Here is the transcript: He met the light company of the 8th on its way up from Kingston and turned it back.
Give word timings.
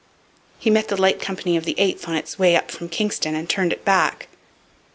He 0.57 0.71
met 0.71 0.87
the 0.87 0.99
light 0.99 1.19
company 1.19 1.55
of 1.57 1.63
the 1.63 1.75
8th 1.75 2.07
on 2.07 2.15
its 2.15 2.39
way 2.39 2.55
up 2.55 2.71
from 2.71 2.89
Kingston 2.89 3.35
and 3.35 3.47
turned 3.47 3.71
it 3.71 3.85
back. 3.85 4.29